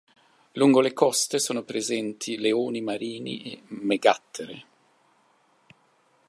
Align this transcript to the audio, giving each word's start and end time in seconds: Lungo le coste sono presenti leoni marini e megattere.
Lungo 0.53 0.79
le 0.79 0.93
coste 0.93 1.37
sono 1.37 1.61
presenti 1.61 2.39
leoni 2.39 2.81
marini 2.81 3.43
e 3.53 3.61
megattere. 3.67 4.65